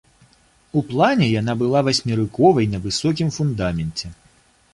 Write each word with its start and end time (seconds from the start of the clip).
У 0.79 0.81
плане 0.91 1.27
яна 1.41 1.55
была 1.61 1.79
васьмерыковай 1.89 2.65
на 2.73 2.79
высокім 2.87 3.27
фундаменце. 3.37 4.13